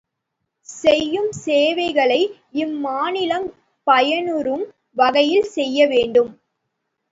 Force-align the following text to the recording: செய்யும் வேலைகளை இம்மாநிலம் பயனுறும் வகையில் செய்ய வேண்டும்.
செய்யும் 0.69 1.29
வேலைகளை 1.45 2.19
இம்மாநிலம் 2.53 3.47
பயனுறும் 3.87 4.65
வகையில் 4.97 5.49
செய்ய 5.49 5.87
வேண்டும். 5.87 6.31